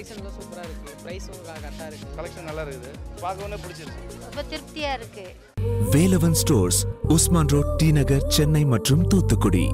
கலெக்ஷன்லாம் 0.00 0.36
சூப்பராக 0.36 0.66
இருக்குது 0.68 0.94
ப்ரைஸும் 1.04 1.40
கரெக்டாக 1.48 1.88
இருக்குது 1.90 2.14
கலெக்ஷன் 2.18 2.46
நல்லா 2.50 2.62
இருக்குது. 2.66 2.92
பார்க்கவே 3.22 3.58
பிடிச்சிருக்கு 3.64 4.22
ரொம்ப 4.26 4.42
திருப்தியாக 4.52 4.98
இருக்குது 4.98 5.88
Velavan 5.94 6.38
stores 6.42 6.80
Usman 7.16 7.52
road 7.54 7.70
T 7.82 7.88
Nagar 7.98 8.26
Chennai 8.36 8.64
மற்றும் 8.74 9.02
தூத்துக்குடி. 9.12 9.64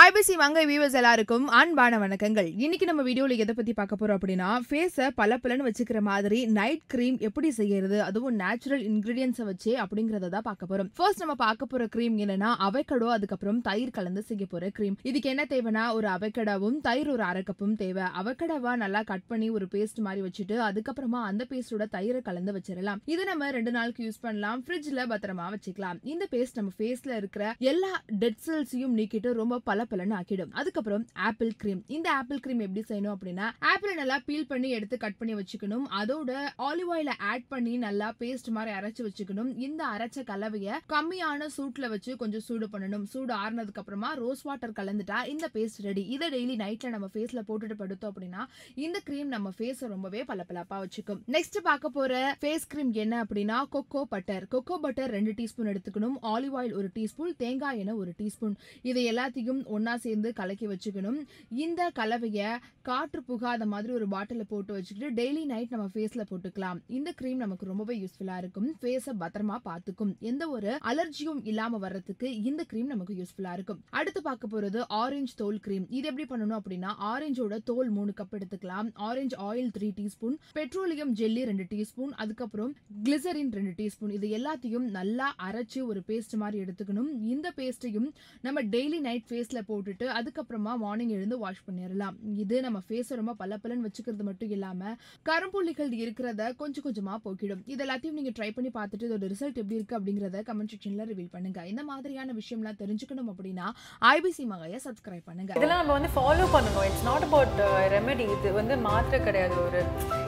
ஐபிசி 0.00 0.34
வங்க 0.40 0.60
வியூவர்ஸ் 0.68 0.94
எல்லாருக்கும் 0.98 1.46
அன்பான 1.58 1.96
வணக்கங்கள். 2.02 2.46
இன்னைக்கு 2.64 2.86
நம்ம 2.90 3.02
வீடியோவில் 3.08 3.40
எதை 3.42 3.54
பற்றி 3.56 3.72
பார்க்க 3.80 3.98
போகிறோம் 4.00 4.18
அப்படின்னா 4.18 4.46
ஃபேஸை 4.68 5.06
பல 5.18 5.36
பலன்னு 5.42 5.66
வச்சுக்கிற 5.66 6.00
மாதிரி 6.06 6.38
நைட் 6.58 6.84
க்ரீம் 6.92 7.18
எப்படி 7.28 7.48
செய்யறது 7.58 7.98
அதுவும் 8.06 8.36
நேச்சுரல் 8.42 8.84
இன்கிரீடியன்ஸை 8.90 9.44
வச்சு 9.48 9.72
அப்படிங்கிறத 9.82 10.30
தான் 10.34 10.46
பார்க்க 10.46 10.68
போகிறோம் 10.70 10.88
ஃபர்ஸ்ட் 10.98 11.22
நம்ம 11.24 11.34
பார்க்க 11.42 11.68
போகிற 11.72 11.88
க்ரீம் 11.96 12.16
என்னன்னா 12.26 12.52
அவக்கடோ 12.68 13.10
அதுக்கப்புறம் 13.16 13.58
தயிர் 13.68 13.92
கலந்து 13.98 14.22
செய்ய 14.30 14.46
போகிற 14.54 14.70
க்ரீம் 14.78 14.96
இதுக்கு 15.10 15.30
என்ன 15.34 15.46
தேவைன்னா 15.52 15.84
ஒரு 15.98 16.08
அவக்கடாவும் 16.14 16.78
தயிர் 16.88 17.10
ஒரு 17.16 17.24
அரை 17.30 17.42
கப்பும் 17.50 17.76
தேவை. 17.82 18.06
அவக்கடாவா 18.22 18.74
நல்லா 18.84 19.02
கட் 19.12 19.28
பண்ணி 19.34 19.50
ஒரு 19.58 19.68
பேஸ்ட் 19.76 20.00
மாதிரி 20.08 20.24
வச்சுட்டு 20.28 20.58
அதுக்கப்புறமா 20.70 21.22
அந்த 21.32 21.48
பேஸ்டோட 21.52 21.90
தயிரை 21.98 22.22
கலந்து 22.30 22.56
வச்சிடலாம். 22.58 23.02
இது 23.14 23.28
நம்ம 23.32 23.50
ரெண்டு 23.58 23.74
நாளுக்கு 23.76 24.08
யூஸ் 24.08 24.22
பண்ணலாம். 24.26 24.64
ஃப்ரிட்ஜில் 24.64 25.04
பத்திரமா 25.14 25.50
வச்சுக்கலாம். 25.56 26.00
இந்த 26.14 26.24
பேஸ்ட் 26.34 26.58
நம்ம 26.62 26.74
ஃபேஸில் 26.80 27.16
இருக்கிற 27.20 27.44
எல்லா 27.74 27.92
டெட் 28.24 28.42
செல்ஸையும் 28.48 28.98
நீக்கிட்டு 29.02 29.38
ரொம்ப 29.42 29.60
பல 29.70 29.80
பளபளன்னு 29.82 30.16
ஆக்கிடும். 30.18 30.52
அதுக்கப்புறம் 30.60 31.04
ஆப்பிள் 31.28 31.50
கிரீம் 31.62 31.80
இந்த 31.96 32.08
ஆப்பிள் 32.18 32.40
கிரீம் 32.44 32.62
எப்படி 32.66 32.82
செய்யணும் 32.88 33.14
அப்படின்னா 33.14 33.46
ஆப்பிளை 33.70 33.94
நல்லா 34.00 34.16
பீல் 34.28 34.48
பண்ணி 34.50 34.68
எடுத்து 34.76 34.96
கட் 35.04 35.16
பண்ணி 35.20 35.34
வச்சுக்கணும். 35.38 35.86
அதோட 36.00 36.30
ஆலிவ் 36.68 36.90
ஆயில 36.96 37.12
ஆட் 37.30 37.46
பண்ணி 37.52 37.72
நல்லா 37.86 38.08
பேஸ்ட் 38.20 38.50
மாதிரி 38.56 38.72
அரைச்சு 38.78 39.02
வச்சுக்கணும். 39.06 39.50
இந்த 39.66 39.82
அரைச்ச 39.94 40.24
கலவைய 40.30 40.78
கம்மியான 40.92 41.48
சூட்ல 41.56 41.88
வச்சு 41.94 42.10
கொஞ்சம் 42.22 42.44
சூடு 42.48 42.68
பண்ணணும். 42.74 43.04
சூடு 43.12 43.34
ஆறுனதுக்கு 43.42 43.80
அப்புறமா 43.82 44.10
ரோஸ் 44.22 44.44
வாட்டர் 44.48 44.76
கலந்துட்டா 44.80 45.18
இந்த 45.32 45.48
பேஸ்ட் 45.56 45.82
ரெடி 45.88 46.04
இதை 46.16 46.28
டெய்லி 46.36 46.56
நைட்ல 46.64 46.92
நம்ம 46.96 47.08
ஃபேஸ்ல 47.14 47.42
போட்டுட்டு 47.50 47.78
படுத்தோம் 47.82 48.12
அப்படின்னா 48.12 48.44
இந்த 48.86 49.00
கிரீம் 49.08 49.30
நம்ம 49.36 49.52
ஃபேஸை 49.58 49.88
ரொம்பவே 49.94 50.22
பளபளப்பா 50.30 50.78
வச்சுக்கும். 50.84 51.20
நெக்ஸ்ட் 51.36 51.58
பார்க்க 51.68 51.96
போற 51.98 52.22
ஃபேஸ் 52.42 52.68
கிரீம் 52.74 52.92
என்ன 53.04 53.14
அப்படின்னா 53.24 53.58
கொக்கோ 53.76 54.02
பட்டர் 54.14 54.46
கொக்கோ 54.54 54.78
பட்டர் 54.84 55.12
ரெண்டு 55.16 55.34
டீஸ்பூன் 55.40 55.70
எடுத்துக்கணும். 55.72 56.16
ஆலிவ் 56.34 56.56
ஆயில் 56.60 56.76
ஒரு 56.80 56.90
டீஸ்பூன் 56.96 57.32
தேங்காய் 57.42 57.80
எண்ணெய் 57.82 58.00
ஒரு 58.02 58.12
டீஸ்பூன் 58.20 58.54
இதை 58.90 59.02
எல்லாத்தையும் 59.12 59.60
ஒன்னா 59.76 59.94
சேர்ந்து 60.04 60.32
கலக்கி 60.40 60.66
வச்சுக்கணும். 60.72 61.18
இந்த 61.64 61.90
கலவையை 61.98 62.50
காற்று 62.88 63.22
புகாத 63.30 63.66
மாதிரி 63.72 63.92
ஒரு 63.98 64.06
பாட்டில 64.14 64.44
போட்டு 64.52 64.72
வச்சுக்கிட்டு 64.76 65.16
டெய்லி 65.20 65.44
நைட் 65.52 65.74
நம்ம 65.74 65.88
ஃபேஸ்ல 65.94 66.24
போட்டுக்கலாம். 66.30 66.80
இந்த 66.98 67.10
க்ரீம் 67.20 67.42
நமக்கு 67.44 67.70
ரொம்பவே 67.72 67.96
யூஸ்ஃபுல்லா 68.02 68.36
இருக்கும். 68.42 68.68
ஃபேஸை 68.80 69.14
பத்திரமா 69.22 69.56
பார்த்துக்கும். 69.68 70.12
எந்த 70.30 70.48
ஒரு 70.56 70.70
அலர்ஜியும் 70.92 71.40
இல்லாம 71.52 71.78
வர்றதுக்கு 71.84 72.28
இந்த 72.50 72.64
க்ரீம் 72.72 72.90
நமக்கு 72.94 73.16
யூஸ்ஃபுல்லா 73.20 73.52
இருக்கும். 73.52 73.80
அடுத்து 73.90 74.22
பார்க்க 74.22 74.52
போறது 74.54 74.80
ஆரஞ்சு 75.02 75.34
தோல் 75.42 75.60
க்ரீம் 75.66 75.86
இது 75.98 76.08
எப்படி 76.10 76.26
பண்ணணும் 76.32 76.58
அப்படின்னா 76.60 76.90
ஆரஞ்சோட 77.12 77.56
தோல் 77.70 77.90
மூணு 77.96 78.12
கப் 78.20 78.34
எடுத்துக்கலாம். 78.38 78.88
Orange 79.08 79.36
oil 79.48 79.70
three 79.76 79.90
teaspoon 80.00 80.36
petroleum 80.58 81.12
jelly 81.20 81.44
ரெண்டு 81.50 81.66
டீஸ்பூன் 81.72 82.12
அதுக்கப்புறம் 82.24 82.72
கிளிசரின் 83.04 83.52
ரெண்டு 83.58 83.74
டீஸ்பூன் 83.80 84.12
இது 84.18 84.28
எல்லாத்தையும் 84.38 84.86
நல்லா 84.98 85.28
அரைச்சு 85.48 85.80
ஒரு 85.90 86.02
பேஸ்ட் 86.08 86.36
மாதிரி 86.42 86.62
எடுத்துக்கணும். 86.64 87.10
இந்த 87.34 87.52
பேஸ்ட்டையும் 87.56 88.08
நம்ம 88.46 88.62
டெய்லி 88.74 89.00
நைட் 89.08 89.28
ஃபேஸ்ல 89.30 89.61
போட்டுட்டு 89.70 90.06
அதுக்கப்புறமா 90.18 90.72
மார்னிங் 90.84 91.12
எழுந்து 91.16 91.36
வாஷ் 91.44 91.62
பண்ணிடலாம். 91.66 92.16
இது 92.44 92.56
நம்ம 92.66 92.78
ஃபேஸை 92.86 93.16
ரொம்ப 93.20 93.34
பளபளன்னு 93.42 93.86
வச்சுக்கிறது 93.88 94.26
மட்டும் 94.28 94.52
இல்லாம 94.56 94.92
கரும்புள்ளிகள் 95.30 95.92
இருக்கிறத 96.02 96.50
கொஞ்சம் 96.62 96.86
கொஞ்சமா 96.86 97.16
போக்கிடும். 97.26 97.62
இது 97.74 97.84
எல்லாத்தையும் 97.86 98.18
நீங்க 98.20 98.32
ட்ரை 98.38 98.50
பண்ணி 98.56 98.72
பார்த்துட்டு 98.78 99.08
இதோட 99.08 99.30
ரிசல்ட் 99.34 99.60
எப்படி 99.62 99.78
இருக்கு 99.80 99.98
அப்படிங்கறத 100.00 100.42
கமெண்ட் 100.50 100.72
செக்ஷன்ல 100.74 101.08
ரிவீல் 101.12 101.32
பண்ணுங்க. 101.36 101.66
இந்த 101.72 101.84
மாதிரியான 101.90 102.36
விஷயம்லாம் 102.40 102.80
தெரிஞ்சுக்கணும் 102.82 103.30
அப்படின்னா 103.34 103.68
ஐபிசி 104.14 104.46
மகைய 104.54 104.80
சப்ஸ்கிரைப் 104.86 105.28
பண்ணுங்க. 105.30 105.52
இதெல்லாம் 105.58 105.82
நம்ம 105.82 105.96
வந்து 105.98 106.12
ஃபாலோ 106.16 106.46
பண்ணுவோம். 106.56 106.86
இட்ஸ் 106.90 107.06
நாட் 107.10 107.26
அபவுட் 107.28 107.58
ரெமெடி 107.96 108.26
இது 108.36 108.52
வந்து 108.60 108.76
மாத்திரை 108.88 109.20
கிடையாது. 109.28 109.56
ஒரு 109.66 109.82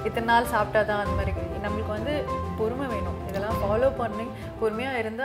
இத்தனை 0.08 0.26
நாள் 0.32 0.52
சாப்பிட்டா 0.54 0.82
தான் 0.92 1.02
அந்த 1.04 1.16
மாதிரி. 1.18 1.32
நம்மளுக்கு 1.64 1.92
வந்து 1.98 2.14
பொறுமை 2.58 2.86
வேணும். 2.90 3.18
இதெல்லாம் 3.28 3.58
ஃபாலோ 3.60 3.88
பண்ணி 4.00 4.24
பொறுமையாக 4.60 4.98
இருந்தால் 5.02 5.22